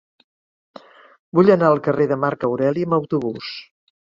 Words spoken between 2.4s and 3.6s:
Aureli amb autobús.